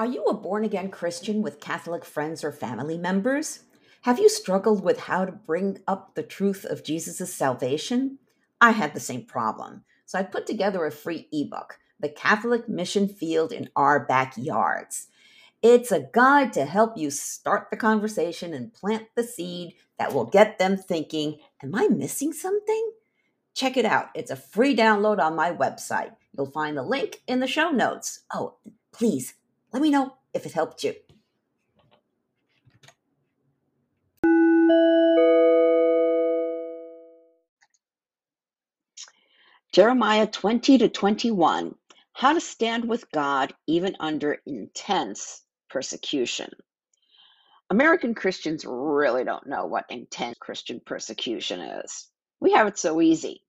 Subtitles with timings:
[0.00, 3.64] Are you a born again Christian with Catholic friends or family members?
[4.04, 8.18] Have you struggled with how to bring up the truth of Jesus' salvation?
[8.62, 9.84] I had the same problem.
[10.06, 15.08] So I put together a free ebook, The Catholic Mission Field in Our Backyards.
[15.60, 20.24] It's a guide to help you start the conversation and plant the seed that will
[20.24, 22.92] get them thinking, Am I missing something?
[23.52, 24.06] Check it out.
[24.14, 26.12] It's a free download on my website.
[26.34, 28.20] You'll find the link in the show notes.
[28.32, 28.54] Oh,
[28.92, 29.34] please
[29.72, 30.94] let me know if it helped you.
[39.72, 41.74] Jeremiah 20 to 21
[42.12, 46.50] How to stand with God even under intense persecution.
[47.70, 52.08] American Christians really don't know what intense Christian persecution is.
[52.40, 53.44] We have it so easy.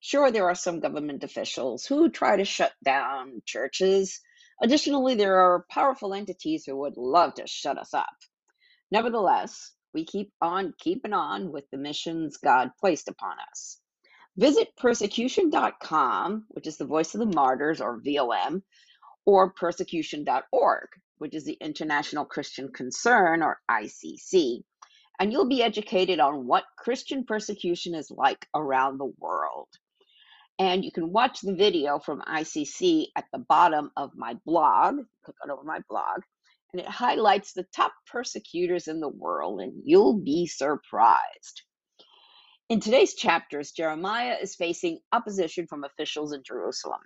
[0.00, 4.20] Sure, there are some government officials who try to shut down churches
[4.62, 8.16] Additionally, there are powerful entities who would love to shut us up.
[8.90, 13.80] Nevertheless, we keep on keeping on with the missions God placed upon us.
[14.36, 18.62] Visit persecution.com, which is the voice of the martyrs or VOM,
[19.24, 20.88] or persecution.org,
[21.18, 24.62] which is the International Christian Concern or ICC,
[25.18, 29.68] and you'll be educated on what Christian persecution is like around the world.
[30.60, 34.96] And you can watch the video from ICC at the bottom of my blog.
[35.24, 36.20] Click on over my blog,
[36.74, 41.62] and it highlights the top persecutors in the world, and you'll be surprised.
[42.68, 47.00] In today's chapters, Jeremiah is facing opposition from officials in Jerusalem.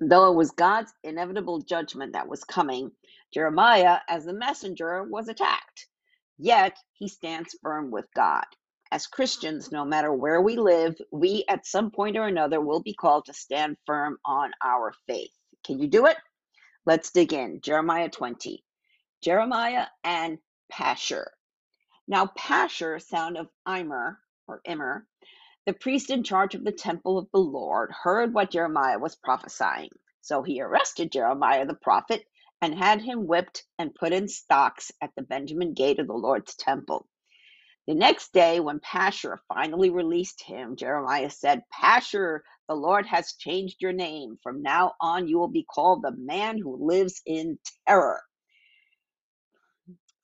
[0.00, 2.92] Though it was God's inevitable judgment that was coming,
[3.34, 5.88] Jeremiah, as the messenger, was attacked.
[6.38, 8.46] Yet he stands firm with God.
[8.92, 12.94] As Christians, no matter where we live, we at some point or another will be
[12.94, 15.30] called to stand firm on our faith.
[15.64, 16.16] Can you do it?
[16.86, 17.60] Let's dig in.
[17.60, 18.64] Jeremiah 20.
[19.22, 20.38] Jeremiah and
[20.72, 21.26] Pashur.
[22.08, 24.18] Now, Pashur, son of Immer,
[24.48, 25.06] or Immer,
[25.66, 29.90] the priest in charge of the temple of the Lord, heard what Jeremiah was prophesying.
[30.22, 32.24] So he arrested Jeremiah the prophet
[32.62, 36.56] and had him whipped and put in stocks at the Benjamin gate of the Lord's
[36.56, 37.06] temple.
[37.90, 43.82] The next day, when Pashur finally released him, Jeremiah said, Pashur, the Lord has changed
[43.82, 44.38] your name.
[44.44, 47.58] From now on, you will be called the man who lives in
[47.88, 48.22] terror.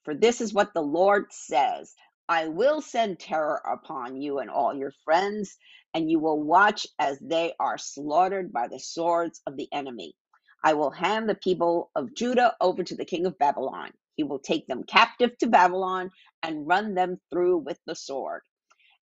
[0.04, 1.92] For this is what the Lord says
[2.28, 5.56] I will send terror upon you and all your friends,
[5.92, 10.14] and you will watch as they are slaughtered by the swords of the enemy.
[10.62, 13.90] I will hand the people of Judah over to the king of Babylon.
[14.14, 16.12] He will take them captive to Babylon
[16.46, 18.42] and run them through with the sword.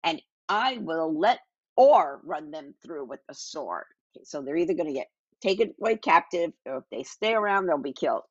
[0.04, 1.40] And I will let
[1.78, 3.86] or run them through with the sword.
[4.18, 5.10] Okay, so they're either going to get
[5.42, 8.24] taken away captive, or if they stay around, they'll be killed.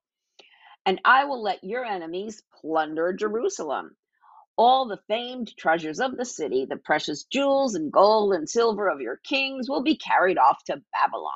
[0.86, 3.96] And I will let your enemies plunder Jerusalem.
[4.58, 9.00] All the famed treasures of the city, the precious jewels and gold and silver of
[9.00, 11.32] your kings, will be carried off to Babylon.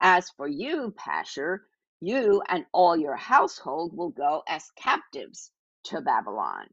[0.00, 1.60] As for you, Pashur,
[2.00, 5.50] you and all your household will go as captives
[5.86, 6.66] to Babylon.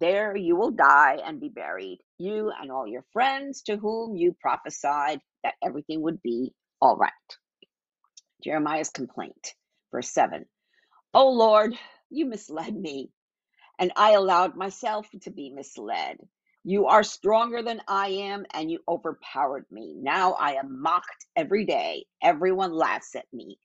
[0.00, 4.36] There you will die and be buried, you and all your friends to whom you
[4.40, 7.12] prophesied that everything would be all right.
[8.44, 9.54] Jeremiah's complaint,
[9.92, 10.46] verse 7.
[11.14, 11.74] O Lord,
[12.10, 13.10] You misled me,
[13.78, 16.18] and I allowed myself to be misled.
[16.64, 19.96] You are stronger than I am, and you overpowered me.
[19.98, 22.06] Now I am mocked every day.
[22.22, 23.58] Everyone laughs at me.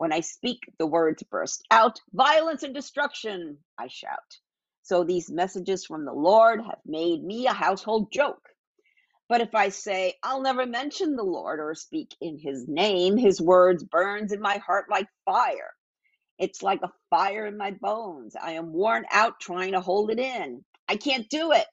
[0.00, 4.38] When I speak, the words burst out violence and destruction, I shout.
[4.82, 8.48] So these messages from the Lord have made me a household joke.
[9.28, 13.40] But if I say, I'll never mention the Lord or speak in his name, his
[13.42, 15.72] words burns in my heart like fire.
[16.38, 18.36] It's like a fire in my bones.
[18.40, 20.64] I am worn out trying to hold it in.
[20.88, 21.66] I can't do it.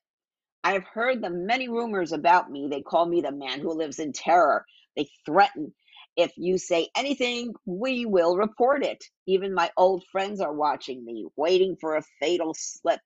[0.64, 2.70] I have heard the many rumors about me.
[2.72, 4.66] They call me the man who lives in terror.
[4.98, 5.74] They threaten.
[6.18, 9.06] If you say anything, we will report it.
[9.28, 13.02] Even my old friends are watching me, waiting for a fatal slip.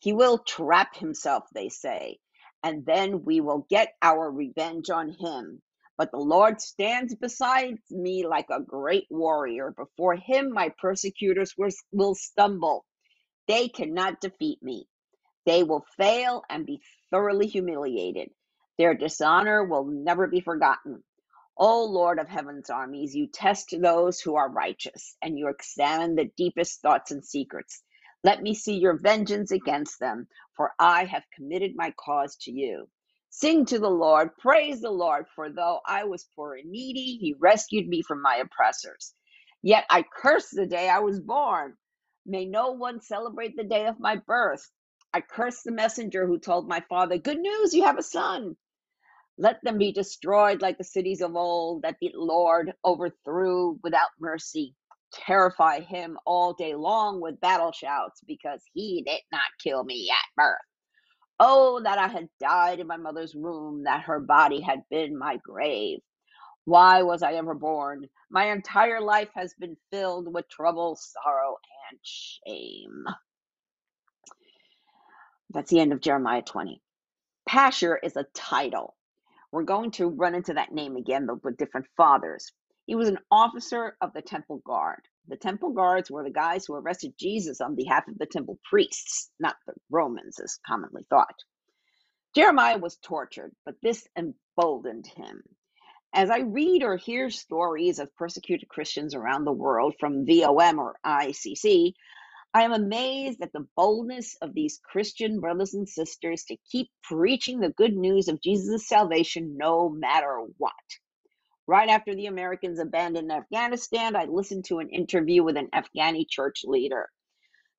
[0.00, 2.18] He will trap himself, they say,
[2.62, 5.62] and then we will get our revenge on him.
[5.98, 9.72] But the Lord stands beside me like a great warrior.
[9.76, 11.54] Before him, my persecutors
[11.92, 12.84] will stumble.
[13.48, 14.86] They cannot defeat me.
[15.46, 18.30] They will fail and be thoroughly humiliated.
[18.78, 21.04] Their dishonor will never be forgotten.
[21.58, 26.32] O Lord of heaven's armies, you test those who are righteous, and you examine the
[26.36, 27.84] deepest thoughts and secrets.
[28.24, 32.88] Let me see your vengeance against them, for I have committed my cause to you.
[33.30, 37.36] Sing to the Lord, praise the Lord, for though I was poor and needy, he
[37.40, 39.14] rescued me from my oppressors.
[39.62, 41.76] Yet I curse the day I was born.
[42.26, 44.68] May no one celebrate the day of my birth.
[45.14, 48.56] I curse the messenger who told my father, Good news, you have a son.
[49.38, 54.74] Let them be destroyed like the cities of old that the Lord overthrew without mercy.
[55.12, 60.36] Terrify him all day long with battle shouts because he did not kill me at
[60.36, 60.58] birth.
[61.40, 65.38] Oh, that I had died in my mother's womb, that her body had been my
[65.44, 65.98] grave.
[66.64, 68.06] Why was I ever born?
[68.30, 71.56] My entire life has been filled with trouble, sorrow,
[71.90, 73.04] and shame.
[75.50, 76.80] That's the end of Jeremiah 20.
[77.48, 78.96] Pashur is a title.
[79.54, 82.50] We're going to run into that name again, but with different fathers.
[82.86, 85.02] He was an officer of the temple guard.
[85.28, 89.30] The temple guards were the guys who arrested Jesus on behalf of the temple priests,
[89.38, 91.36] not the Romans, as commonly thought.
[92.34, 95.44] Jeremiah was tortured, but this emboldened him.
[96.12, 100.96] As I read or hear stories of persecuted Christians around the world from VOM or
[101.06, 101.92] ICC,
[102.54, 107.60] I am amazed at the boldness of these Christian brothers and sisters to keep preaching
[107.60, 110.72] the good news of Jesus' salvation no matter what.
[111.66, 116.62] Right after the Americans abandoned Afghanistan, I listened to an interview with an Afghani church
[116.64, 117.08] leader.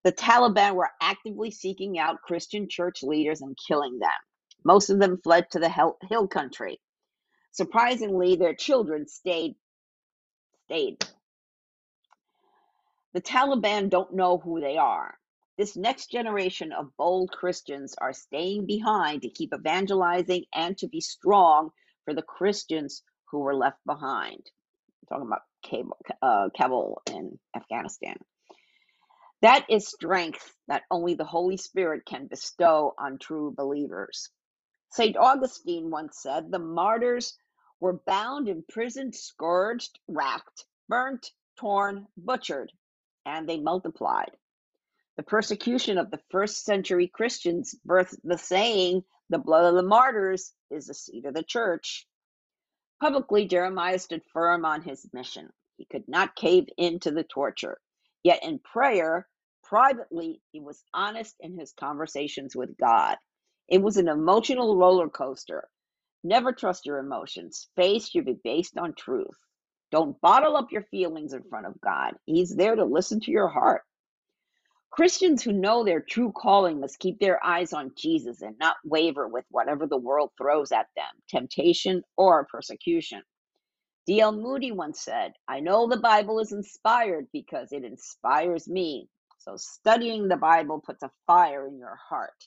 [0.04, 4.10] The Taliban were actively seeking out Christian church leaders and killing them.
[4.66, 5.70] Most of them fled to the
[6.10, 6.82] hill country.
[7.52, 9.56] Surprisingly, their children stayed
[10.66, 10.98] stayed
[13.16, 15.18] the Taliban don't know who they are.
[15.58, 21.00] This next generation of bold Christians are staying behind to keep evangelizing and to be
[21.00, 21.70] strong
[22.04, 24.42] for the Christians who were left behind.
[24.44, 28.18] I'm talking about Kabul, uh, Kabul in Afghanistan.
[29.42, 34.30] That is strength that only the Holy Spirit can bestow on true believers.
[34.92, 35.16] St.
[35.16, 37.38] Augustine once said the martyrs
[37.80, 42.74] were bound, imprisoned, scourged, racked, burnt, torn, butchered,
[43.26, 44.32] and they multiplied.
[45.18, 50.54] The persecution of the first century Christians birthed the saying, the blood of the martyrs
[50.70, 52.06] is the seed of the church.
[53.02, 55.50] Publicly, Jeremiah stood firm on his mission.
[55.78, 57.78] He could not cave into the torture.
[58.24, 59.28] Yet in prayer,
[59.64, 63.18] privately, he was honest in his conversations with God.
[63.68, 65.68] It was an emotional roller coaster.
[66.24, 67.68] Never trust your emotions.
[67.76, 69.38] Faith should be based on truth.
[69.92, 72.14] Don't bottle up your feelings in front of God.
[72.26, 73.84] He's there to listen to your heart.
[74.92, 79.28] Christians who know their true calling must keep their eyes on Jesus and not waver
[79.28, 83.22] with whatever the world throws at them, temptation or persecution.
[84.08, 84.32] D.L.
[84.34, 89.10] Moody once said, I know the Bible is inspired because it inspires me.
[89.40, 92.46] So studying the Bible puts a fire in your heart.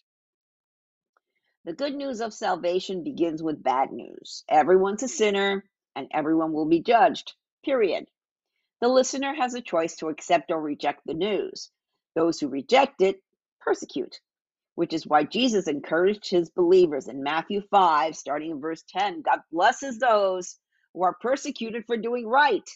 [1.64, 4.44] The good news of salvation begins with bad news.
[4.48, 5.64] Everyone's a sinner
[5.96, 7.34] and everyone will be judged.
[7.64, 8.06] Period.
[8.80, 11.70] The listener has a choice to accept or reject the news.
[12.14, 13.22] Those who reject it
[13.60, 14.20] persecute,
[14.76, 19.40] which is why Jesus encouraged his believers in Matthew 5, starting in verse 10 God
[19.52, 20.58] blesses those
[20.94, 22.68] who are persecuted for doing right,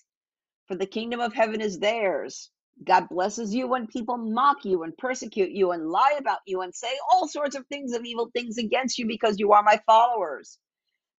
[0.69, 2.51] for the kingdom of heaven is theirs.
[2.85, 6.75] God blesses you when people mock you and persecute you and lie about you and
[6.75, 10.59] say all sorts of things of evil things against you because you are my followers.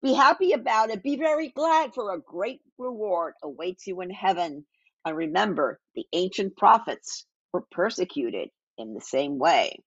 [0.03, 1.03] Be happy about it.
[1.03, 4.67] Be very glad, for a great reward awaits you in heaven.
[5.05, 9.79] And remember, the ancient prophets were persecuted in the same way.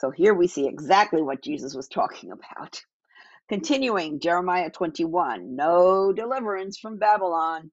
[0.00, 2.82] So here we see exactly what Jesus was talking about.
[3.48, 7.70] Continuing, Jeremiah 21 no deliverance from Babylon.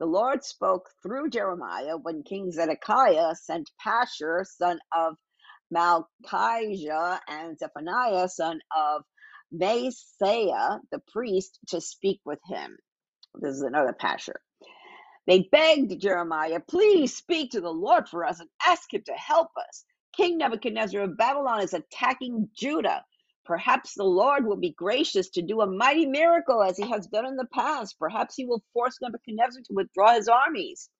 [0.00, 5.16] The Lord spoke through Jeremiah when King Zedekiah sent Pashur, son of
[5.74, 9.04] Malchijah, and Zephaniah, son of
[9.54, 12.78] Maaseiah, uh, the priest, to speak with him.
[13.36, 14.36] This is another Pashur.
[15.26, 19.50] They begged Jeremiah, Please speak to the Lord for us and ask him to help
[19.68, 19.86] us.
[20.16, 23.04] King Nebuchadnezzar of Babylon is attacking Judah.
[23.46, 27.26] Perhaps the Lord will be gracious to do a mighty miracle as he has done
[27.26, 27.98] in the past.
[28.00, 30.90] Perhaps he will force Nebuchadnezzar to withdraw his armies.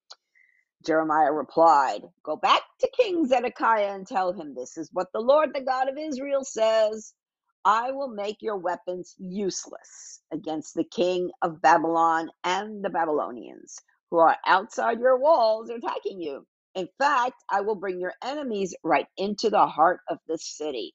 [0.87, 5.51] Jeremiah replied, Go back to King Zedekiah and tell him this is what the Lord,
[5.55, 7.15] the God of Israel, says.
[7.65, 13.77] I will make your weapons useless against the king of Babylon and the Babylonians
[14.11, 16.47] who are outside your walls attacking you.
[16.75, 20.95] In fact, I will bring your enemies right into the heart of this city.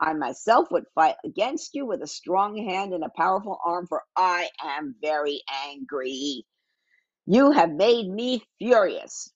[0.00, 4.02] I myself would fight against you with a strong hand and a powerful arm, for
[4.16, 6.46] I am very angry.
[7.26, 9.30] You have made me furious.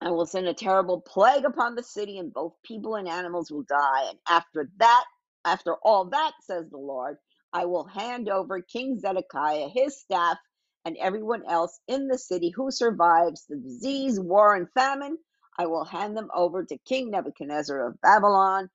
[0.00, 3.64] I will send a terrible plague upon the city, and both people and animals will
[3.64, 4.10] die.
[4.10, 5.04] And after that,
[5.46, 7.18] after all that, says the Lord,
[7.54, 10.38] I will hand over King Zedekiah, his staff,
[10.86, 15.18] and everyone else in the city who survives the disease, war, and famine.
[15.58, 18.70] I will hand them over to King Nebuchadnezzar of Babylon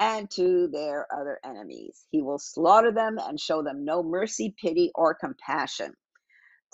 [0.00, 2.06] and to their other enemies.
[2.12, 5.94] He will slaughter them and show them no mercy, pity, or compassion.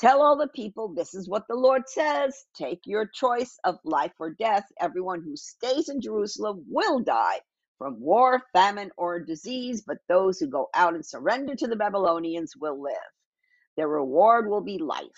[0.00, 4.12] Tell all the people this is what the Lord says take your choice of life
[4.20, 4.66] or death.
[4.80, 7.40] Everyone who stays in Jerusalem will die
[7.82, 12.54] from war, famine, or disease, but those who go out and surrender to the Babylonians
[12.56, 12.94] will live.
[13.76, 15.08] Their reward will be life.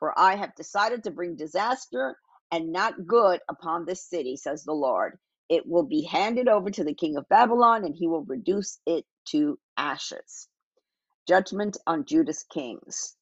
[0.00, 2.16] For I have decided to bring disaster
[2.50, 5.18] and not good upon this city, says the Lord.
[5.48, 9.04] It will be handed over to the king of Babylon, and he will reduce it
[9.26, 10.48] to ashes.
[11.28, 13.14] Judgment on Judah's kings.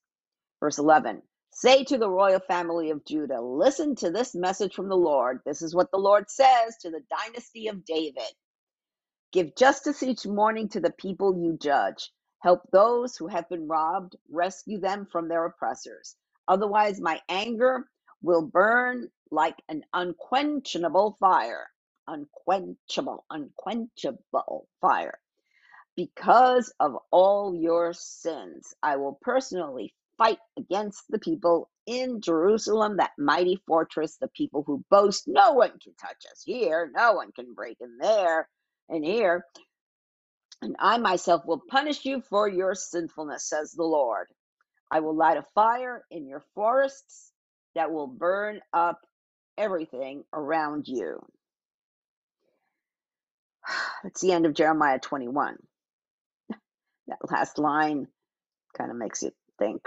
[0.61, 1.21] Verse 11
[1.53, 5.41] Say to the royal family of Judah, listen to this message from the Lord.
[5.45, 8.33] This is what the Lord says to the dynasty of David
[9.33, 12.13] Give justice each morning to the people you judge.
[12.41, 16.17] Help those who have been robbed, rescue them from their oppressors.
[16.49, 17.89] Otherwise, my anger
[18.23, 21.69] will burn like an unquenchable fire.
[22.09, 25.21] Unquenchable, unquenchable fire.
[25.97, 33.13] Because of all your sins, I will personally fight against the people in Jerusalem, that
[33.19, 37.55] mighty fortress, the people who boast, no one can touch us here, no one can
[37.55, 38.49] break in there
[38.89, 39.45] and here.
[40.63, 44.29] And I myself will punish you for your sinfulness, says the Lord.
[44.91, 47.33] I will light a fire in your forests
[47.75, 49.01] that will burn up
[49.59, 51.21] everything around you.
[54.03, 55.57] That's the end of Jeremiah 21.
[57.09, 58.07] That last line
[58.79, 59.83] kind of makes you think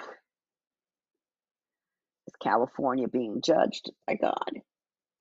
[2.28, 4.62] is California being judged by God?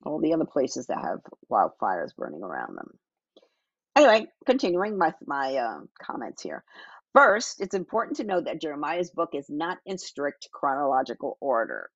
[0.05, 1.19] All the other places that have
[1.51, 2.91] wildfires burning around them.
[3.95, 6.63] Anyway, continuing my my uh, comments here.
[7.13, 11.89] First, it's important to note that Jeremiah's book is not in strict chronological order.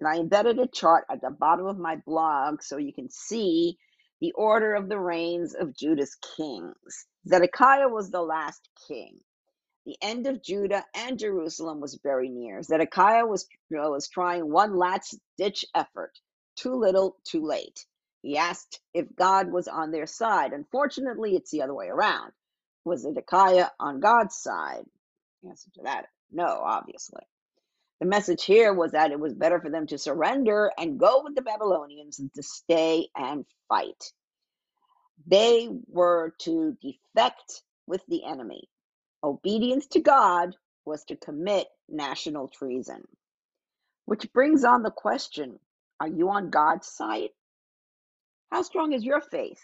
[0.00, 3.78] And I embedded a chart at the bottom of my blog so you can see
[4.20, 7.06] the order of the reigns of Judah's kings.
[7.26, 9.16] Zedekiah was the last king.
[9.86, 12.62] The end of Judah and Jerusalem was very near.
[12.62, 16.12] Zedekiah was, was trying one last ditch effort.
[16.56, 17.86] Too little, too late.
[18.26, 20.52] He asked if God was on their side.
[20.52, 22.32] Unfortunately, it's the other way around.
[22.84, 24.84] Was Zedekiah on God's side?
[25.48, 27.22] Answer to that, no, obviously.
[28.00, 31.36] The message here was that it was better for them to surrender and go with
[31.36, 34.12] the Babylonians than to stay and fight.
[35.28, 38.68] They were to defect with the enemy.
[39.22, 43.04] Obedience to God was to commit national treason.
[44.06, 45.60] Which brings on the question
[46.00, 47.30] are you on God's side
[48.50, 49.60] how strong is your faith?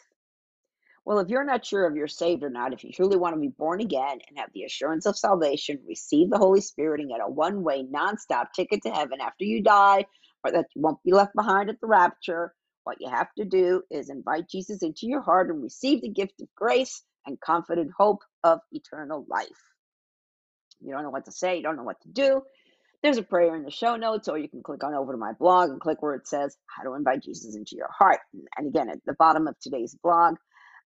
[1.04, 3.40] Well, if you're not sure if you're saved or not, if you truly want to
[3.40, 7.20] be born again and have the assurance of salvation, receive the Holy Spirit and get
[7.20, 10.06] a one way, non-stop ticket to heaven after you die,
[10.44, 13.82] or that you won't be left behind at the rapture, what you have to do
[13.90, 18.20] is invite Jesus into your heart and receive the gift of grace and confident hope
[18.44, 19.48] of eternal life.
[20.80, 22.42] You don't know what to say, you don't know what to do.
[23.02, 25.32] There's a prayer in the show notes, or you can click on over to my
[25.32, 28.21] blog and click where it says how to invite Jesus into your heart.
[28.56, 30.37] And again, at the bottom of today's blog,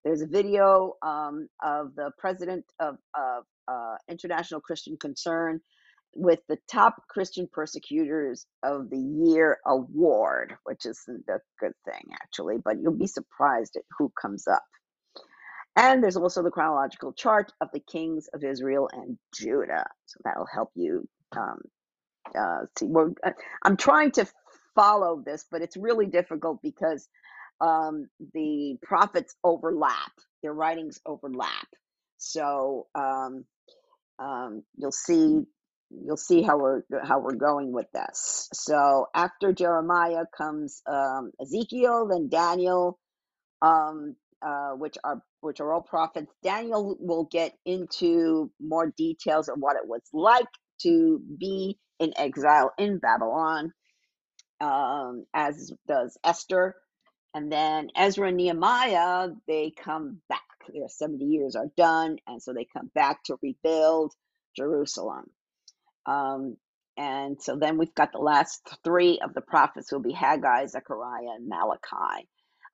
[0.04, 5.60] there's a video um, of the president of, of uh, International Christian Concern
[6.14, 12.56] with the top Christian persecutors of the year award, which isn't a good thing actually,
[12.64, 14.62] but you'll be surprised at who comes up.
[15.76, 19.84] And there's also the chronological chart of the kings of Israel and Judah.
[20.06, 21.06] So that'll help you
[21.36, 21.60] um,
[22.38, 22.86] uh, see.
[22.86, 24.26] We're, uh, I'm trying to
[24.74, 27.08] follow this, but it's really difficult because
[27.60, 31.66] um, the prophets overlap, their writings overlap.
[32.18, 33.44] So um,
[34.18, 35.42] um, you'll see
[35.90, 38.48] you'll see how we're how we're going with this.
[38.52, 42.98] So after Jeremiah comes um, Ezekiel, then Daniel,
[43.62, 46.32] um, uh, which are which are all prophets.
[46.42, 50.46] Daniel will get into more details of what it was like
[50.82, 53.72] to be in exile in Babylon,
[54.60, 56.76] um, as does Esther.
[57.34, 60.40] And then Ezra and Nehemiah, they come back.
[60.72, 64.12] Their 70 years are done, and so they come back to rebuild
[64.56, 65.26] Jerusalem.
[66.06, 66.56] Um,
[66.96, 71.34] and so then we've got the last three of the prophets will be Haggai, Zechariah,
[71.36, 72.28] and Malachi.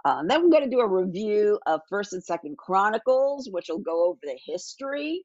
[0.05, 3.79] Um, then we're going to do a review of First and Second Chronicles, which will
[3.79, 5.25] go over the history.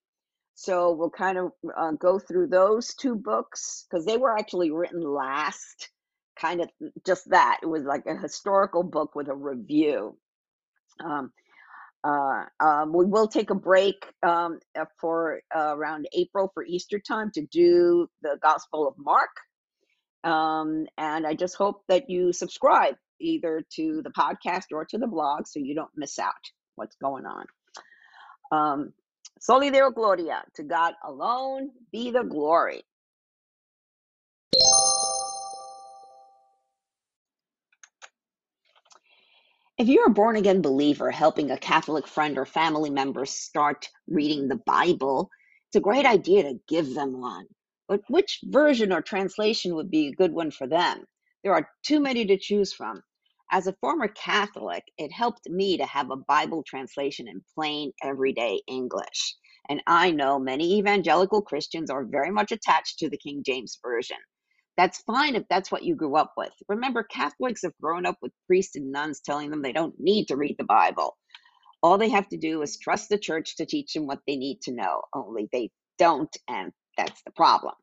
[0.60, 5.02] So we'll kind of uh, go through those two books because they were actually written
[5.02, 5.90] last.
[6.36, 6.70] Kind of
[7.06, 7.60] just that.
[7.62, 10.18] It was like a historical book with a review.
[11.00, 11.32] Um,
[12.04, 17.00] uh, um, we will take a break um, uh, for uh, around April for Easter
[17.00, 19.30] time to do the Gospel of Mark.
[20.24, 25.08] Um, and I just hope that you subscribe either to the podcast or to the
[25.08, 26.34] blog so you don't miss out
[26.74, 27.46] what's going on.
[28.52, 28.94] Um,
[29.40, 32.84] Soli Deo Gloria, to God alone be the glory.
[39.78, 44.48] If you're a born again believer helping a Catholic friend or family member start reading
[44.48, 45.30] the Bible,
[45.68, 47.46] it's a great idea to give them one.
[47.88, 51.06] But which version or translation would be a good one for them?
[51.44, 53.04] There are too many to choose from.
[53.50, 58.62] As a former Catholic, it helped me to have a Bible translation in plain, everyday
[58.68, 59.38] English.
[59.70, 64.18] And I know many evangelical Christians are very much attached to the King James Version.
[64.76, 66.54] That's fine if that's what you grew up with.
[66.68, 70.36] Remember, Catholics have grown up with priests and nuns telling them they don't need to
[70.38, 71.18] read the Bible.
[71.82, 74.62] All they have to do is trust the church to teach them what they need
[74.64, 77.74] to know, only they don't, and that's the problem.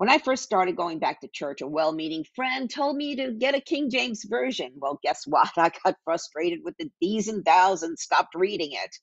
[0.00, 3.32] When I first started going back to church, a well meaning friend told me to
[3.32, 4.72] get a King James Version.
[4.76, 5.50] Well, guess what?
[5.58, 8.96] I got frustrated with the these and thous and stopped reading it,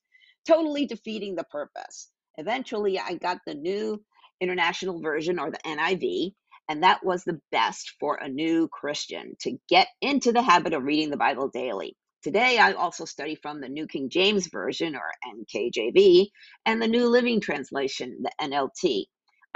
[0.47, 2.09] totally defeating the purpose.
[2.39, 4.03] Eventually, I got the new
[4.41, 6.33] International Version or the NIV,
[6.67, 10.81] and that was the best for a new Christian to get into the habit of
[10.81, 11.95] reading the Bible daily.
[12.23, 16.25] Today, I also study from the New King James Version or NKJV
[16.65, 19.05] and the New Living Translation, the NLT.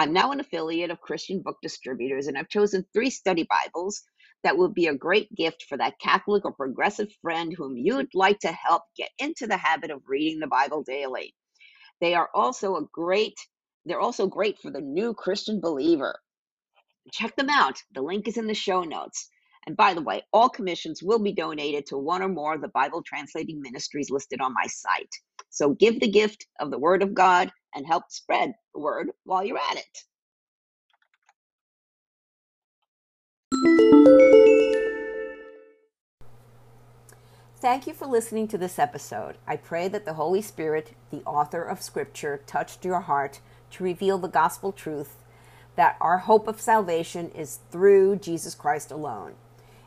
[0.02, 4.02] I'm now an affiliate of Christian Book Distributors, and I've chosen three study Bibles
[4.44, 8.40] that will be a great gift for that Catholic or progressive friend whom you'd like
[8.40, 11.36] to help get into the habit of reading the Bible daily.
[12.00, 13.36] They are also a great
[13.86, 16.20] they're also great for the new Christian believer.
[17.12, 17.78] Check them out.
[17.94, 19.30] The link is in the show notes.
[19.68, 22.70] And by the way, all commissions will be donated to one or more of the
[22.70, 25.14] Bible translating ministries listed on my site.
[25.52, 29.44] So give the gift of the Word of God and help spread the word while
[29.44, 30.04] you're at it.
[37.62, 39.38] Thank you for listening to this episode.
[39.46, 43.40] I pray that the Holy Spirit, the author of Scripture, touched your heart
[43.72, 45.18] to reveal the gospel truth
[45.76, 49.36] that our hope of salvation is through Jesus Christ alone.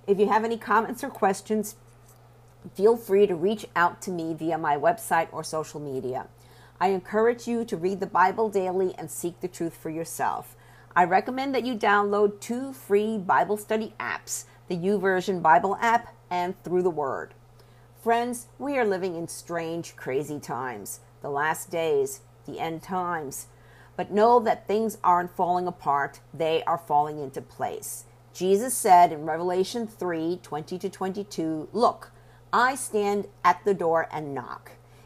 [0.06, 1.74] If you have any comments or questions,
[2.74, 6.28] feel free to reach out to me via my website or social media.
[6.80, 10.56] I encourage you to read the Bible daily and seek the truth for yourself.
[10.96, 16.60] I recommend that you download two free Bible study apps the YouVersion Bible app and
[16.64, 17.34] Through the Word.
[18.02, 23.46] Friends, we are living in strange, crazy times, the last days, the end times.
[23.96, 28.04] But know that things aren't falling apart, they are falling into place.
[28.32, 32.10] Jesus said in Revelation 3 20 to 22, Look,
[32.52, 34.72] I stand at the door and knock.